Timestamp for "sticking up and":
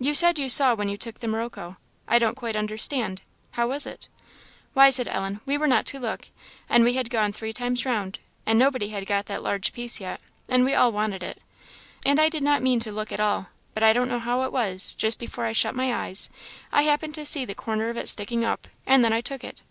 18.08-19.04